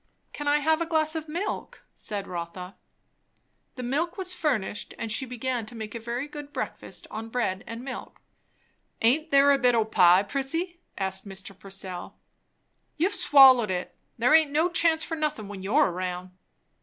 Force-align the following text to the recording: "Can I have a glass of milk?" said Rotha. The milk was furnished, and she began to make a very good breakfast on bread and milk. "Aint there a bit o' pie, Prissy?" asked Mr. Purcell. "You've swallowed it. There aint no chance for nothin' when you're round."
"Can 0.33 0.47
I 0.47 0.57
have 0.61 0.81
a 0.81 0.87
glass 0.87 1.13
of 1.13 1.29
milk?" 1.29 1.85
said 1.93 2.25
Rotha. 2.27 2.75
The 3.75 3.83
milk 3.83 4.17
was 4.17 4.33
furnished, 4.33 4.95
and 4.97 5.11
she 5.11 5.27
began 5.27 5.67
to 5.67 5.75
make 5.75 5.93
a 5.93 5.99
very 5.99 6.27
good 6.27 6.51
breakfast 6.51 7.05
on 7.11 7.29
bread 7.29 7.63
and 7.67 7.83
milk. 7.83 8.19
"Aint 9.03 9.29
there 9.29 9.51
a 9.51 9.59
bit 9.59 9.75
o' 9.75 9.85
pie, 9.85 10.23
Prissy?" 10.23 10.79
asked 10.97 11.27
Mr. 11.27 11.55
Purcell. 11.55 12.17
"You've 12.97 13.13
swallowed 13.13 13.69
it. 13.69 13.95
There 14.17 14.33
aint 14.33 14.49
no 14.49 14.69
chance 14.69 15.03
for 15.03 15.13
nothin' 15.13 15.47
when 15.47 15.61
you're 15.61 15.91
round." 15.91 16.31